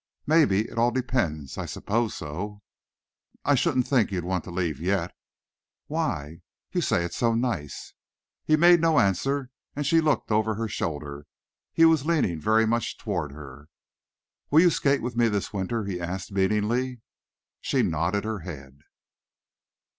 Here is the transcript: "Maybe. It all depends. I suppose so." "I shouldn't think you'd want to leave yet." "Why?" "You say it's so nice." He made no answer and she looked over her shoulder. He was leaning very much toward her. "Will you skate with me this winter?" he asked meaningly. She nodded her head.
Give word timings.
"Maybe. 0.25 0.61
It 0.67 0.79
all 0.79 0.89
depends. 0.89 1.59
I 1.59 1.67
suppose 1.67 2.15
so." 2.15 2.63
"I 3.45 3.53
shouldn't 3.53 3.87
think 3.87 4.11
you'd 4.11 4.23
want 4.23 4.43
to 4.45 4.49
leave 4.49 4.79
yet." 4.79 5.15
"Why?" 5.85 6.41
"You 6.71 6.81
say 6.81 7.03
it's 7.03 7.17
so 7.17 7.35
nice." 7.35 7.93
He 8.43 8.55
made 8.57 8.81
no 8.81 8.99
answer 8.99 9.51
and 9.75 9.85
she 9.85 10.01
looked 10.01 10.31
over 10.31 10.55
her 10.55 10.67
shoulder. 10.67 11.27
He 11.71 11.85
was 11.85 12.03
leaning 12.03 12.41
very 12.41 12.65
much 12.65 12.97
toward 12.97 13.31
her. 13.33 13.69
"Will 14.49 14.61
you 14.61 14.69
skate 14.71 15.03
with 15.03 15.15
me 15.15 15.27
this 15.27 15.53
winter?" 15.53 15.85
he 15.85 16.01
asked 16.01 16.31
meaningly. 16.31 17.01
She 17.61 17.83
nodded 17.83 18.23
her 18.23 18.39
head. 18.39 18.79